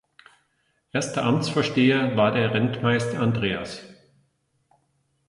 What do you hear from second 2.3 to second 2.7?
der